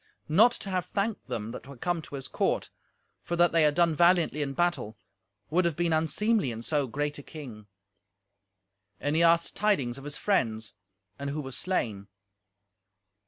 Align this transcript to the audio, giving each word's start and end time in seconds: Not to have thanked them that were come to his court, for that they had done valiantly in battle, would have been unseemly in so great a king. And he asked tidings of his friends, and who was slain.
Not 0.29 0.51
to 0.53 0.71
have 0.71 0.87
thanked 0.87 1.27
them 1.27 1.51
that 1.51 1.67
were 1.67 1.77
come 1.77 2.01
to 2.01 2.15
his 2.15 2.27
court, 2.27 2.71
for 3.21 3.35
that 3.35 3.51
they 3.51 3.61
had 3.61 3.75
done 3.75 3.93
valiantly 3.93 4.41
in 4.41 4.53
battle, 4.53 4.97
would 5.51 5.63
have 5.63 5.75
been 5.75 5.93
unseemly 5.93 6.49
in 6.49 6.63
so 6.63 6.87
great 6.87 7.19
a 7.19 7.21
king. 7.21 7.67
And 8.99 9.15
he 9.15 9.21
asked 9.21 9.55
tidings 9.55 9.99
of 9.99 10.03
his 10.03 10.17
friends, 10.17 10.73
and 11.19 11.29
who 11.29 11.39
was 11.39 11.55
slain. 11.55 12.07